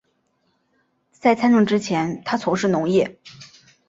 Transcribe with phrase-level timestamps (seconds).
[1.11, 3.19] 在参政之前他从事农业。